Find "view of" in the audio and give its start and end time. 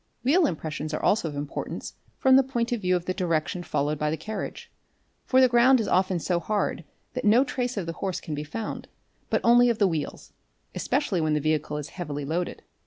2.81-3.05